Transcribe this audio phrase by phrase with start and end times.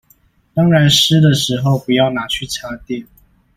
[0.55, 3.05] 當然濕的時候不要拿去插電